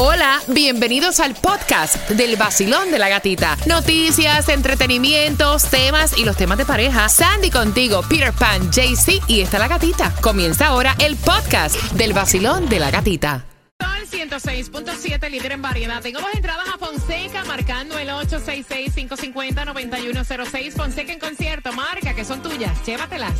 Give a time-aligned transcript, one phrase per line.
[0.00, 3.56] Hola, bienvenidos al podcast del vacilón de la gatita.
[3.66, 7.08] Noticias, entretenimientos, temas y los temas de pareja.
[7.08, 10.14] Sandy contigo, Peter Pan, JC y está la gatita.
[10.20, 13.44] Comienza ahora el podcast del vacilón de la gatita.
[13.80, 16.00] Sol 106.7, líder en variedad.
[16.00, 20.74] Tengo dos entradas a Fonseca marcando el 866-550-9106.
[20.74, 22.70] Fonseca en concierto, marca que son tuyas.
[22.86, 23.34] Llévatelas.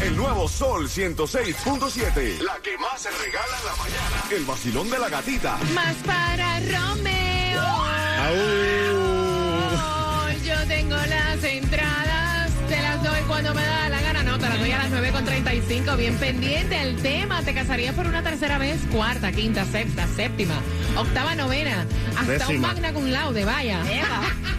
[0.00, 2.40] El nuevo Sol 106.7.
[2.40, 4.24] La que más se regala en la mañana.
[4.30, 5.58] El vacilón de la gatita.
[5.74, 7.62] Más para Romeo.
[10.44, 12.52] Yo tengo las entradas.
[12.68, 14.22] Te las doy cuando me da la gana.
[14.22, 15.96] No, te las doy a las 9.35.
[15.96, 17.42] Bien pendiente el tema.
[17.42, 18.80] ¿Te casarías por una tercera vez?
[18.92, 20.60] Cuarta, quinta, sexta, séptima,
[20.96, 21.84] octava, novena.
[22.16, 23.82] Hasta un magna cum laude, vaya.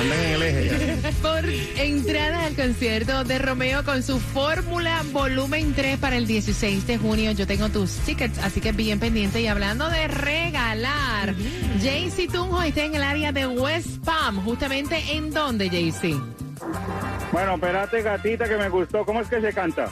[0.00, 1.10] Andan en el eje ya.
[1.22, 6.98] Por entrada al concierto de Romeo con su Fórmula Volumen 3 para el 16 de
[6.98, 7.32] junio.
[7.32, 9.40] Yo tengo tus tickets, así que bien pendiente.
[9.40, 11.34] Y hablando de regalar,
[11.82, 14.42] Jaycee Tunjo está en el área de West Palm.
[14.44, 16.16] Justamente en dónde, Jaycee?
[17.32, 19.04] Bueno, espérate, gatita, que me gustó.
[19.04, 19.90] ¿Cómo es que se canta?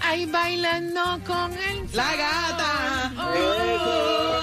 [0.00, 1.88] Ahí bailando con el...
[1.92, 3.12] La gata.
[3.18, 4.33] Oh.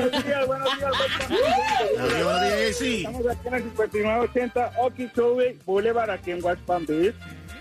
[0.00, 0.92] Buenos días, buenos días.
[1.98, 2.96] Buenos días, sí.
[2.98, 7.14] Estamos aquí en el 5980 Okeechobee Boulevard, aquí en West Palm Beach,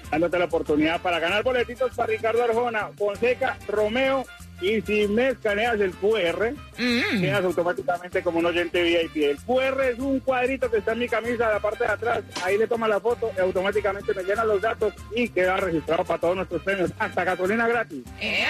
[0.10, 4.26] dándote la oportunidad para ganar boletitos para Ricardo Arjona, Fonseca, Romeo,
[4.62, 7.22] y si me escaneas el QR, Mm.
[7.22, 9.26] quedas automáticamente como un oyente VIP.
[9.30, 12.24] El QR es un cuadrito que está en mi camisa de la parte de atrás.
[12.44, 16.20] Ahí le toma la foto y automáticamente me llena los datos y queda registrado para
[16.20, 16.92] todos nuestros premios.
[17.00, 18.04] Hasta gasolina gratis.
[18.22, 18.46] Eh,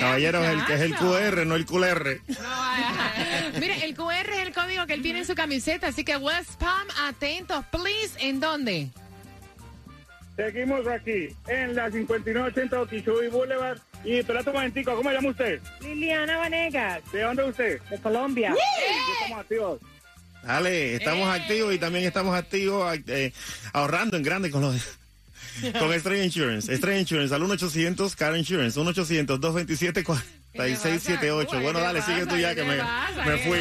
[0.00, 0.94] Caballero, el que es el.
[0.96, 2.20] QR, no el QR.
[2.28, 2.38] No.
[3.60, 6.58] Mire, el QR es el código que él tiene en su camiseta, así que West
[6.58, 8.16] Palm, atentos, please.
[8.20, 8.88] ¿En dónde?
[10.36, 13.78] Seguimos aquí en la 5980 Okeechobee Boulevard.
[14.04, 15.60] Y espérate un momentico, ¿cómo se llama usted?
[15.82, 17.80] Liliana Vanegas, ¿De dónde usted?
[17.90, 18.54] de Colombia.
[18.56, 19.80] Ya estamos activos.
[20.42, 21.32] Dale, estamos Eh.
[21.40, 23.32] activos y también estamos activos eh,
[23.74, 24.74] ahorrando en grande con los
[25.78, 26.72] con Estrella Insurance.
[26.72, 31.62] Estrella Insurance al 1-800 Car Insurance, 1-800-227-4678.
[31.62, 33.58] Bueno, dale, sigue tú ya que me, me fui.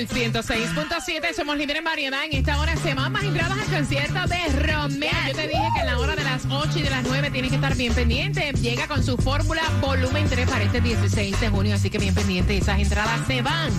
[0.00, 2.24] Sol 106.7, somos líderes en variedad.
[2.24, 5.10] En esta hora se van más entradas al concierto de Romeo.
[5.28, 7.50] Yo te dije que en la hora de las 8 y de las 9 tienes
[7.50, 8.50] que estar bien pendiente.
[8.62, 12.56] Llega con su fórmula volumen 3 para este 16 de junio, así que bien pendiente.
[12.56, 13.70] Esas entradas se van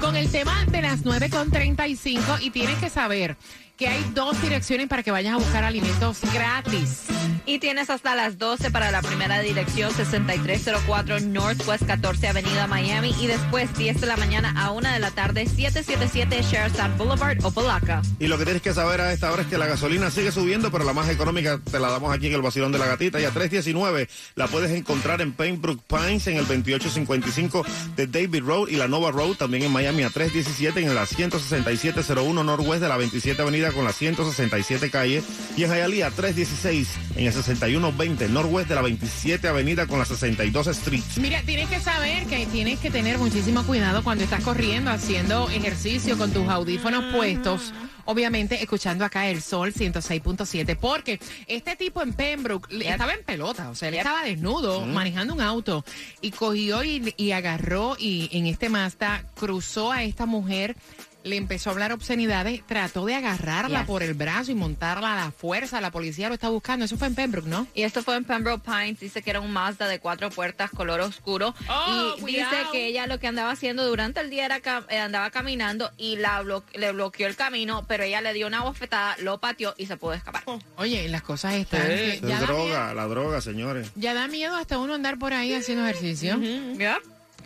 [0.00, 3.36] con el tema de las 9.35 y tienes que saber
[3.80, 7.04] que hay dos direcciones para que vayas a buscar alimentos gratis.
[7.46, 13.14] Y tienes hasta las 12 para la primera dirección, 6304 Northwest 14 Avenida Miami.
[13.18, 18.02] Y después, 10 de la mañana a 1 de la tarde, 777 Sherside Boulevard, Opalaca.
[18.18, 20.70] Y lo que tienes que saber a esta hora es que la gasolina sigue subiendo,
[20.70, 23.18] pero la más económica te la damos aquí en el vacilón de la gatita.
[23.18, 27.64] Y a 319 la puedes encontrar en Painbrook Pines en el 2855
[27.96, 32.44] de David Road y la Nova Road también en Miami a 317 en la 16701
[32.44, 35.22] Northwest de la 27 Avenida Con la 167 calle
[35.56, 40.66] y en Hialeah 316 en el 6120 Norwest de la 27 Avenida con la 62
[40.68, 41.02] Street.
[41.16, 46.18] Mira, tienes que saber que tienes que tener muchísimo cuidado cuando estás corriendo, haciendo ejercicio
[46.18, 47.72] con tus audífonos puestos.
[48.06, 53.74] Obviamente, escuchando acá el sol 106.7, porque este tipo en Pembroke estaba en pelota, o
[53.74, 55.84] sea, él estaba desnudo manejando un auto
[56.20, 60.76] y cogió y, y agarró y en este Mazda cruzó a esta mujer.
[61.22, 63.86] Le empezó a hablar obscenidades, trató de agarrarla Yes.
[63.86, 65.80] por el brazo y montarla a la fuerza.
[65.80, 66.84] La policía lo está buscando.
[66.86, 67.66] Eso fue en Pembroke, ¿no?
[67.74, 71.00] Y esto fue en Pembroke Pines, dice que era un Mazda de cuatro puertas color
[71.00, 71.54] oscuro.
[71.68, 75.30] Oh, y dice que ella lo que andaba haciendo durante el día era eh, andaba
[75.30, 79.38] caminando y la blo- le bloqueó el camino, pero ella le dio una bofetada, lo
[79.38, 80.42] pateó y se pudo escapar.
[80.76, 81.82] Oye, las cosas están.
[81.86, 83.90] ya, da miedo, droga, la droga, señores.
[83.94, 86.40] ya da miedo hasta uno andar por ahí haciendo ejercicio.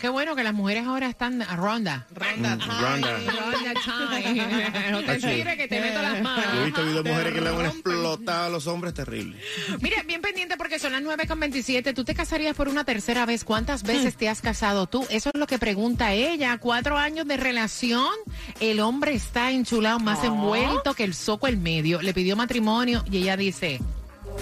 [0.00, 2.06] Qué bueno que las mujeres ahora están a ronda.
[2.14, 2.56] Ronda.
[2.56, 3.18] Ronda.
[3.18, 4.90] Ronda time.
[4.90, 6.64] no te sirve que te meto las Yo he manos.
[6.64, 9.40] visto videos de mujeres que le han explotado a los hombres terrible.
[9.80, 11.94] Mira, bien pendiente porque son las 9.27.
[11.94, 13.44] ¿Tú te casarías por una tercera vez?
[13.44, 15.06] ¿Cuántas veces te has casado tú?
[15.10, 16.58] Eso es lo que pregunta ella.
[16.58, 18.12] Cuatro años de relación.
[18.60, 22.02] El hombre está enchulado, más envuelto que el soco el medio.
[22.02, 23.80] Le pidió matrimonio y ella dice,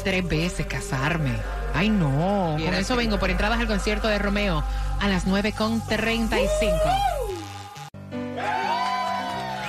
[0.03, 1.33] tres veces casarme.
[1.75, 2.57] Ay, no.
[2.63, 4.63] Con eso vengo por entradas al concierto de Romeo
[5.01, 6.49] a las 9.35.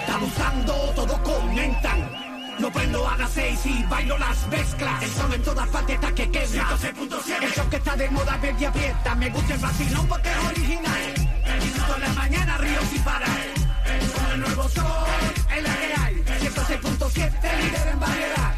[0.02, 2.24] Estamos usando, todos comentan.
[2.60, 5.04] Lo prendo a las seis y bailo las mezclas.
[5.04, 6.46] El sol en todas partes está que quema.
[6.46, 7.44] 106.7.
[7.44, 9.16] El show que está de moda, verde abierta.
[9.16, 11.14] Me gusta el vacilón porque es original.
[11.62, 13.30] Disfruto en la mañana, río sin parar.
[14.16, 14.84] Con el nuevo sol,
[15.50, 16.03] hay.
[16.54, 17.32] 106.7,
[17.64, 18.54] líder en variedad.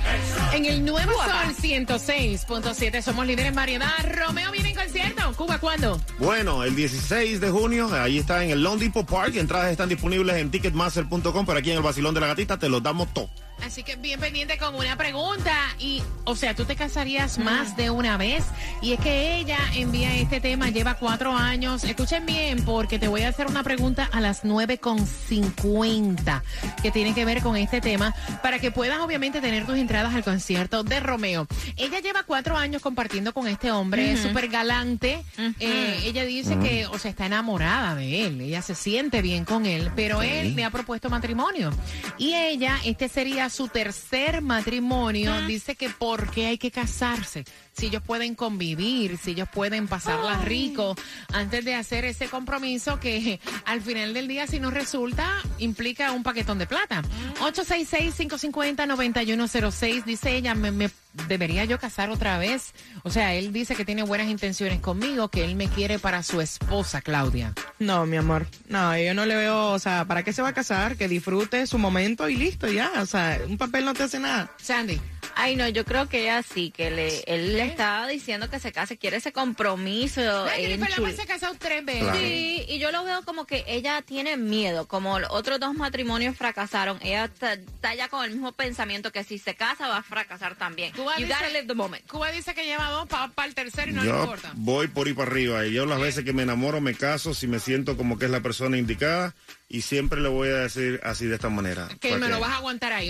[0.53, 3.91] En el nuevo Sol 106.7 somos líderes en variedad.
[4.03, 5.33] Romeo viene en concierto.
[5.35, 5.99] ¿Cuba cuándo?
[6.19, 9.35] Bueno, el 16 de junio, ahí está en el Lone Depot Park.
[9.35, 12.83] Entradas están disponibles en ticketmaster.com, pero aquí en el Basilón de la Gatita te los
[12.83, 13.29] damos todo.
[13.63, 15.55] Así que bien pendiente con una pregunta.
[15.79, 18.43] Y, o sea, tú te casarías más de una vez.
[18.81, 21.83] Y es que ella envía este tema, lleva cuatro años.
[21.83, 26.41] Escuchen bien, porque te voy a hacer una pregunta a las 9.50
[26.81, 30.23] que tiene que ver con este tema, para que puedas obviamente tener tus entradas al
[30.23, 31.47] concierto de Romeo.
[31.77, 35.23] Ella lleva cuatro años compartiendo con este hombre, es súper galante.
[35.59, 38.41] Eh, ella dice que, o sea, está enamorada de él.
[38.41, 41.71] Ella se siente bien con él, pero él le ha propuesto matrimonio.
[42.17, 47.45] Y ella, este sería su tercer matrimonio, dice que por qué hay que casarse.
[47.77, 50.95] Si ellos pueden convivir, si ellos pueden pasarla rico
[51.33, 56.23] antes de hacer ese compromiso que al final del día, si no resulta, implica un
[56.23, 57.01] paquetón de plata.
[57.41, 60.89] 866-550-9106, dice ella, me, me-
[61.27, 62.73] debería yo casar otra vez.
[63.03, 66.41] O sea, él dice que tiene buenas intenciones conmigo, que él me quiere para su
[66.41, 67.53] esposa, Claudia.
[67.79, 68.47] No, mi amor.
[68.67, 70.97] No, yo no le veo, o sea, ¿para qué se va a casar?
[70.97, 72.91] Que disfrute su momento y listo, ya.
[73.01, 74.51] O sea, un papel no te hace nada.
[74.57, 74.99] Sandy.
[75.37, 78.71] Ay, no, yo creo que ella sí, que le, él le estaba diciendo que se
[78.71, 80.21] case, quiere ese compromiso.
[80.45, 82.03] Ay, Jennifer López se ha casado tres veces.
[82.03, 82.17] Claro.
[82.19, 86.35] Sí, y yo lo veo como que ella tiene miedo, como los otros dos matrimonios
[86.37, 90.03] fracasaron, ella está, está ya con el mismo pensamiento que si se casa va a
[90.03, 90.91] fracasar también.
[90.93, 92.05] Cuba You dice- gotta live the moment.
[92.07, 94.51] Cuba dice que lleva dos para el tercero y no le yo importa.
[94.55, 95.65] voy por ir para arriba.
[95.65, 98.31] Y yo las veces que me enamoro, me caso, si me siento como que es
[98.31, 99.35] la persona indicada.
[99.67, 101.89] Y siempre le voy a decir así de esta manera.
[101.99, 103.09] Que me lo vas a aguantar ahí.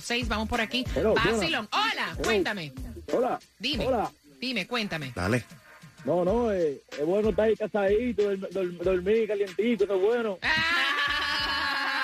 [0.00, 0.28] 866-550-9106.
[0.28, 0.84] Vamos por aquí.
[0.94, 1.68] Hello, Basilón.
[1.72, 2.72] Hola, cuéntame.
[3.12, 3.38] Hola.
[3.58, 3.86] Dime.
[3.86, 4.10] Hola.
[4.40, 5.12] Dime, cuéntame.
[5.14, 5.44] Dale.
[6.04, 10.38] No, no, eh, es bueno estar ahí casadito, dorm- dorm- dormir calientito, eso es bueno.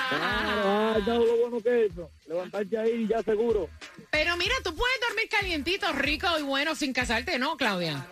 [0.09, 0.95] Claro, Ah.
[0.97, 2.11] ah, ¿sabes lo bueno que es eso?
[2.27, 3.69] Levantarse ahí ya seguro.
[4.11, 8.07] Pero mira, tú puedes dormir calientito, rico y bueno sin casarte, ¿no, Claudia?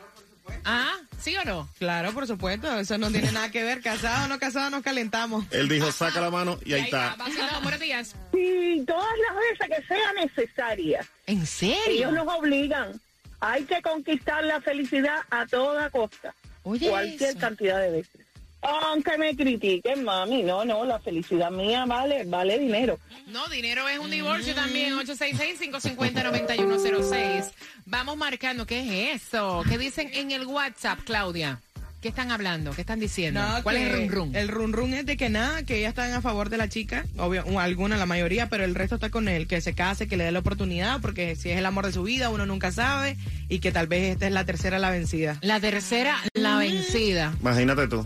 [0.66, 0.92] ¿Ah?
[1.20, 1.68] ¿Sí o no?
[1.78, 2.78] Claro, por supuesto.
[2.78, 3.80] Eso no tiene nada que ver.
[3.80, 5.44] Casado o no casado, nos calentamos.
[5.50, 7.16] Él dijo, saca la mano y ahí está.
[7.16, 8.14] Basilón, buenos días.
[8.32, 11.06] Sí, todas las veces que sea necesaria.
[11.26, 12.12] ¿En Ellos serio?
[12.12, 13.00] nos obligan.
[13.40, 16.34] Hay que conquistar la felicidad a toda costa.
[16.62, 17.38] Oye, cualquier eso.
[17.38, 18.25] cantidad de veces.
[18.62, 22.98] Aunque me critiquen, mami, no, no, la felicidad mía vale, vale dinero.
[23.26, 24.94] No, dinero es un divorcio también.
[24.98, 27.52] 866-550-9106.
[27.84, 28.66] Vamos marcando.
[28.66, 29.62] ¿Qué es eso?
[29.68, 31.60] ¿Qué dicen en el WhatsApp, Claudia?
[32.06, 32.70] ¿Qué están hablando?
[32.70, 33.42] ¿Qué están diciendo?
[33.42, 34.36] No, ¿Cuál es el run run?
[34.36, 37.04] El run run es de que nada, que ellas están a favor de la chica,
[37.18, 40.22] obvio, alguna, la mayoría, pero el resto está con él, que se case, que le
[40.22, 43.16] dé la oportunidad, porque si es el amor de su vida, uno nunca sabe,
[43.48, 45.38] y que tal vez esta es la tercera la vencida.
[45.40, 47.34] La tercera, la vencida.
[47.40, 48.04] Imagínate tú.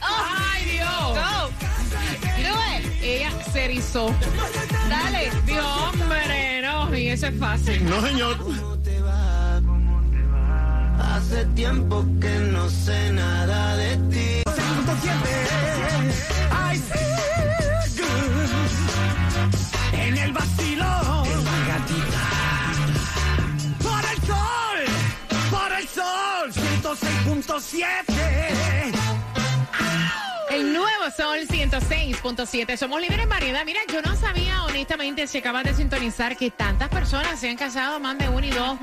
[0.00, 1.18] ¡Ay, Dios!
[3.02, 4.14] Ella se erizó.
[4.88, 5.30] Dale.
[5.44, 6.96] Dios, hombre, no.
[6.96, 7.84] Y eso es fácil.
[7.84, 8.81] No, señor.
[11.22, 14.42] Hace tiempo que no sé nada de ti.
[16.50, 16.80] I
[17.96, 18.50] good.
[19.92, 21.28] En el vacilón.
[23.78, 24.78] Por el sol.
[25.48, 26.52] Por el sol.
[26.52, 28.02] 106.7.
[30.50, 32.76] El nuevo Sol 106.7.
[32.76, 33.64] Somos libres en variedad.
[33.64, 38.00] Mira, yo no sabía, honestamente, si acabas de sintonizar, que tantas personas se han casado,
[38.00, 38.76] más de uno y dos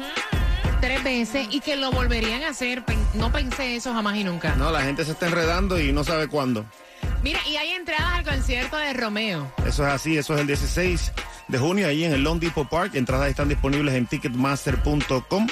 [0.80, 2.84] tres veces y que lo volverían a hacer.
[3.14, 4.56] No pensé eso jamás y nunca.
[4.56, 6.66] No, la gente se está enredando y no sabe cuándo.
[7.24, 9.52] Mira, y hay entradas al concierto de Romeo.
[9.66, 11.12] Eso es así, eso es el 16
[11.48, 12.96] de junio ahí en el Long Depot Park.
[12.96, 15.48] Entradas están disponibles en ticketmaster.com.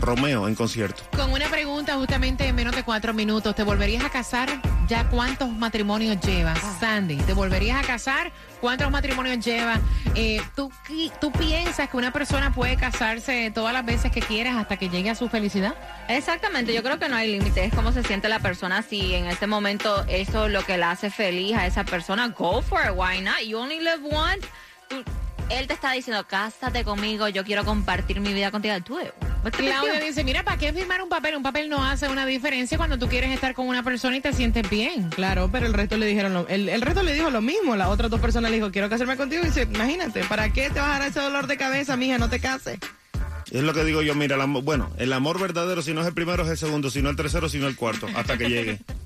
[0.00, 1.02] Romeo en concierto.
[1.16, 3.54] Con una pregunta justamente en menos de cuatro minutos.
[3.54, 4.48] ¿Te volverías a casar?
[4.88, 6.58] ¿Ya cuántos matrimonios llevas?
[6.80, 8.32] Sandy, ¿te volverías a casar?
[8.60, 9.80] ¿Cuántos matrimonios llevas?
[10.14, 10.72] Eh, ¿tú,
[11.20, 15.10] ¿Tú piensas que una persona puede casarse todas las veces que quieras hasta que llegue
[15.10, 15.74] a su felicidad?
[16.08, 19.26] Exactamente, yo creo que no hay límite, es cómo se siente la persona, si en
[19.26, 22.92] este momento eso es lo que la hace feliz a esa persona, go for it,
[22.96, 23.40] why not?
[23.44, 24.46] You only live once.
[25.50, 28.74] Él te está diciendo, cásate conmigo, yo quiero compartir mi vida contigo.
[28.84, 31.36] Tú, big Claudia dice, mira, ¿para qué firmar un papel?
[31.36, 34.32] Un papel no hace una diferencia cuando tú quieres estar con una persona y te
[34.34, 35.08] sientes bien.
[35.08, 37.76] Claro, pero el resto le dijeron lo, el, el resto le dijo lo mismo.
[37.76, 39.42] Las otras dos personas le dijo, quiero casarme contigo.
[39.42, 42.18] Y dice, imagínate, ¿para qué te vas a dar ese dolor de cabeza, mija?
[42.18, 42.78] No te cases.
[43.50, 46.06] Es lo que digo yo, mira, el amor- bueno, el amor verdadero, si no es
[46.06, 48.50] el primero, es el segundo, si no el tercero, si no el cuarto, hasta que
[48.50, 48.80] llegue.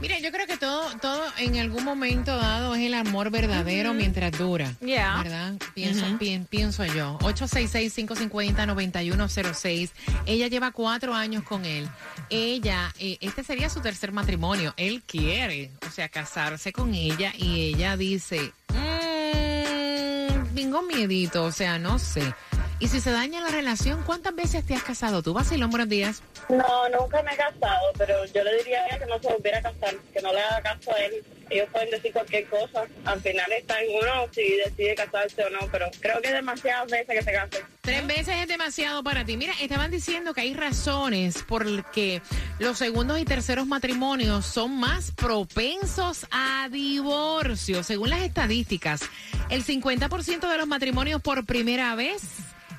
[0.00, 4.32] Mira, yo creo que todo, todo en algún momento dado es el amor verdadero mientras
[4.32, 4.72] dura.
[4.80, 5.18] Yeah.
[5.22, 5.54] ¿Verdad?
[5.74, 7.18] Pienso, pien- pienso yo.
[7.20, 9.90] 866-550-9106.
[10.26, 11.88] Ella lleva cuatro años con él.
[12.30, 14.72] Ella, eh, este sería su tercer matrimonio.
[14.76, 21.78] Él quiere, o sea, casarse con ella y ella dice, mmm, tengo miedito, o sea,
[21.78, 22.34] no sé.
[22.80, 25.34] Y si se daña la relación, ¿cuántas veces te has casado tú?
[25.34, 26.22] Vacilón, buenos días.
[26.48, 29.58] No, nunca me he casado, pero yo le diría a ella que no se volviera
[29.58, 31.22] a casar, que no le haga caso a él.
[31.50, 32.84] Ellos pueden decir cualquier cosa.
[33.04, 36.90] Al final está en uno si decide casarse o no, pero creo que es demasiadas
[36.90, 37.60] veces que se casen.
[37.82, 39.36] Tres veces es demasiado para ti.
[39.36, 42.22] Mira, estaban diciendo que hay razones por el que
[42.58, 47.82] los segundos y terceros matrimonios son más propensos a divorcio.
[47.82, 49.02] Según las estadísticas,
[49.50, 52.22] el 50% de los matrimonios por primera vez,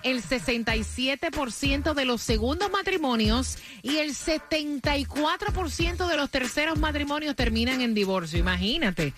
[0.04, 7.94] el 67% de los segundos matrimonios y el 74% de los terceros matrimonios terminan en
[7.94, 8.40] divorcio.
[8.40, 9.14] Imagínate,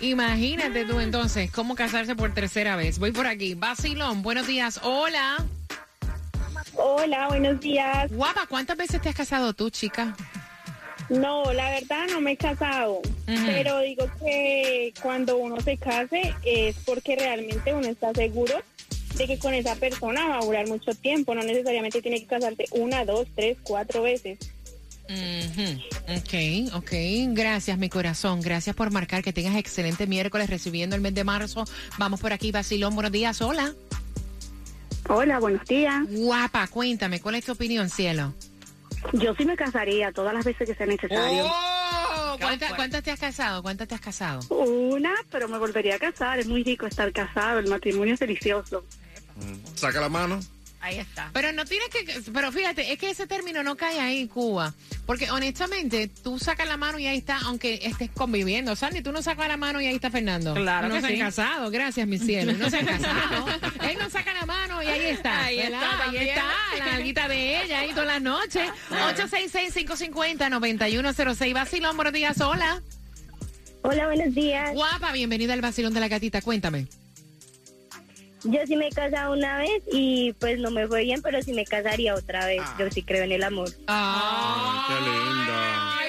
[0.00, 2.98] imagínate tú entonces cómo casarse por tercera vez.
[2.98, 3.54] Voy por aquí.
[3.54, 4.80] Basilón, buenos días.
[4.82, 5.44] Hola.
[6.76, 8.10] Hola, buenos días.
[8.12, 10.16] Guapa, ¿cuántas veces te has casado tú, chica?
[11.08, 16.76] No, la verdad no me he casado, pero digo que cuando uno se case es
[16.86, 18.62] porque realmente uno está seguro
[19.16, 22.64] de que con esa persona va a durar mucho tiempo, no necesariamente tiene que casarse
[22.72, 24.38] una, dos, tres, cuatro veces.
[26.08, 26.92] Ok, ok.
[27.34, 28.40] Gracias, mi corazón.
[28.40, 29.22] Gracias por marcar.
[29.22, 31.64] Que tengas excelente miércoles recibiendo el mes de marzo.
[31.98, 32.94] Vamos por aquí, Basilón.
[32.94, 33.40] Buenos días.
[33.42, 33.74] Hola.
[35.08, 36.02] Hola, buenos días.
[36.08, 38.32] Guapa, cuéntame, ¿cuál es tu opinión, cielo?
[39.12, 41.44] Yo sí me casaría todas las veces que sea necesario.
[41.46, 43.62] Oh, ¿Cuántas, cuántas te has casado?
[43.62, 44.40] ¿Cuántas te has casado?
[44.48, 46.38] Una, pero me volvería a casar.
[46.38, 47.58] Es muy rico estar casado.
[47.58, 48.82] El matrimonio es delicioso.
[49.74, 50.40] Saca la mano.
[50.80, 51.30] Ahí está.
[51.32, 54.74] Pero no tienes que, pero fíjate, es que ese término no cae ahí, Cuba.
[55.06, 58.76] Porque honestamente, tú sacas la mano y ahí está, aunque estés conviviendo.
[58.76, 60.52] Sandy, tú no sacas la mano y ahí está Fernando.
[60.52, 61.14] Claro no que se sí.
[61.14, 62.52] han casado, gracias, mi cielo.
[62.52, 63.46] No se han casado.
[63.88, 65.44] Él no saca la mano y ahí está.
[65.44, 65.82] Ahí ¿verdad?
[65.82, 68.68] está Ahí está, la nalguita de ella ahí todas las noches.
[68.90, 71.54] 866-550-9106.
[71.54, 72.82] Vacilón, buenos días, hola.
[73.80, 74.74] Hola, buenos días.
[74.74, 76.88] Guapa, bienvenida al Vacilón de la Gatita, cuéntame.
[78.44, 81.52] Yo sí me he casado una vez y pues no me fue bien, pero sí
[81.52, 82.62] me casaría otra vez.
[82.78, 83.70] Yo sí creo en el amor.
[83.86, 86.03] Ay, qué linda.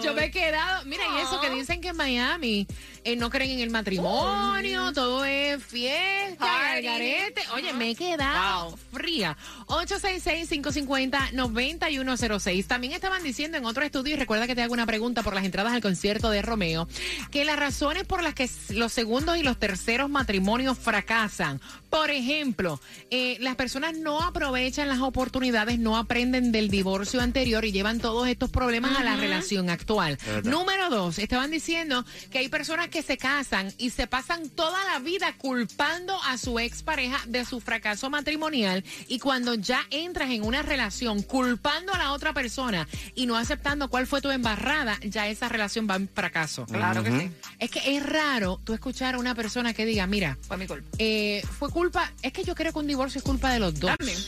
[0.00, 0.84] Yo me he quedado.
[0.84, 2.68] Mira, y eso que dicen que en Miami
[3.04, 7.42] eh, no creen en el matrimonio, todo es fiesta, garete.
[7.54, 9.36] Oye, me he quedado fría.
[9.66, 12.66] 866-550-9106.
[12.66, 15.44] También estaban diciendo en otro estudio, y recuerda que te hago una pregunta por las
[15.44, 16.88] entradas al concierto de Romeo,
[17.30, 21.60] que las razones por las que los segundos y los terceros matrimonios fracasan.
[21.92, 22.80] Por ejemplo,
[23.10, 28.26] eh, las personas no aprovechan las oportunidades, no aprenden del divorcio anterior y llevan todos
[28.28, 30.18] estos problemas a la relación actual.
[30.24, 30.50] Verdad.
[30.50, 35.00] Número dos, estaban diciendo que hay personas que se casan y se pasan toda la
[35.00, 40.62] vida culpando a su expareja de su fracaso matrimonial y cuando ya entras en una
[40.62, 45.50] relación culpando a la otra persona y no aceptando cuál fue tu embarrada, ya esa
[45.50, 46.64] relación va en fracaso.
[46.64, 47.30] Claro que sí.
[47.58, 50.88] Es que es raro tú escuchar a una persona que diga, mira, Fue mi culpa.
[50.96, 51.81] eh, fue culpa,
[52.22, 53.96] es que yo creo que un divorcio es culpa de los dos.
[53.96, 54.18] También.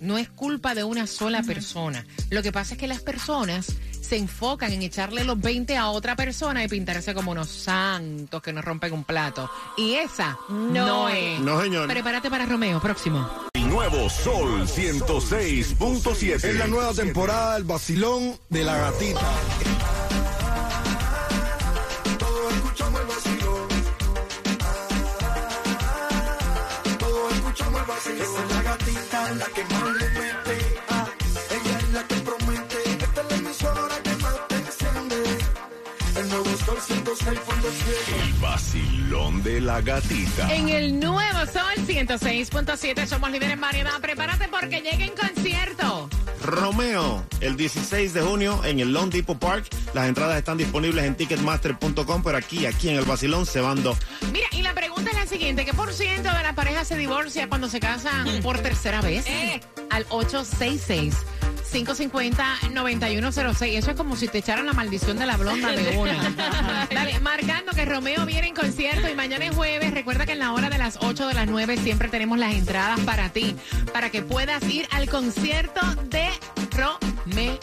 [0.00, 2.06] No es culpa de una sola persona.
[2.30, 6.16] Lo que pasa es que las personas se enfocan en echarle los 20 a otra
[6.16, 9.50] persona y pintarse como unos santos que no rompen un plato.
[9.76, 11.38] Y esa no, es.
[11.40, 11.86] No, señor.
[11.86, 13.28] Prepárate para Romeo, próximo.
[13.54, 16.44] nuevo Sol 106.7.
[16.44, 19.20] Es la nueva temporada del vacilón de la gatita.
[28.18, 30.76] Esa es la gatita, la que más le mete.
[30.88, 31.06] Ah,
[31.50, 32.76] ella es la que promete.
[32.90, 35.16] Esta es la emisora que más te enciende.
[36.16, 38.22] El nuevo Sol 106.7.
[38.24, 40.54] El vacilón de la gatita.
[40.54, 44.00] En el nuevo Sol 106.7 somos líderes en variedad.
[44.00, 46.08] Prepárate porque llega en concierto.
[46.50, 49.66] Romeo, el 16 de junio en el Lone Depot Park.
[49.94, 53.98] Las entradas están disponibles en ticketmaster.com, pero aquí, aquí en el vacilón se van dos.
[54.32, 57.48] Mira, y la pregunta es la siguiente: ¿qué por ciento de las parejas se divorcia
[57.48, 59.24] cuando se casan por tercera vez?
[59.90, 61.14] Al 866.
[61.72, 63.76] 550-9106.
[63.78, 66.86] Eso es como si te echaran la maldición de la blonda de una.
[66.90, 69.92] Dale, marcando que Romeo viene en concierto y mañana es jueves.
[69.92, 73.00] Recuerda que en la hora de las 8 de las 9 siempre tenemos las entradas
[73.00, 73.56] para ti,
[73.92, 76.28] para que puedas ir al concierto de
[76.76, 77.58] Romeo.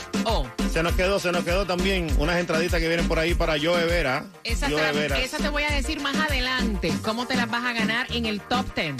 [0.72, 3.86] Se nos quedó, se nos quedó también unas entraditas que vienen por ahí para Joe
[3.86, 4.26] Vera.
[4.44, 5.20] Esa te, Joe la- Vera.
[5.20, 6.94] esa te voy a decir más adelante.
[7.04, 8.96] ¿Cómo te las vas a ganar en el top 10?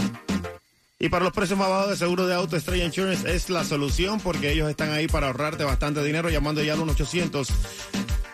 [1.00, 4.20] Y para los precios más bajos de seguro de auto, Estrella Insurance es la solución
[4.20, 7.48] porque ellos están ahí para ahorrarte bastante dinero llamando ya al 1-800.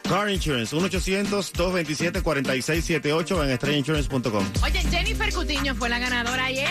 [0.08, 4.46] Car Insurance, 1-800-227-4678 en estrellainsurance.com.
[4.64, 6.70] Oye, Jennifer Cutiño fue la ganadora ayer.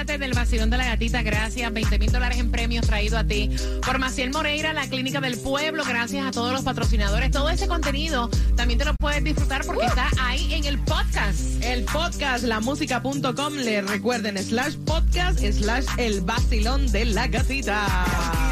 [0.00, 1.70] Del Vacilón de la Gatita, gracias.
[1.70, 3.50] 20 mil dólares en premios traído a ti.
[3.84, 7.30] Por Maciel Moreira, la Clínica del Pueblo, gracias a todos los patrocinadores.
[7.30, 11.62] Todo ese contenido también te lo puedes disfrutar porque está ahí en el podcast.
[11.62, 18.49] El podcast, lamusica.com, le recuerden, slash podcast, slash el vacilón de la gatita.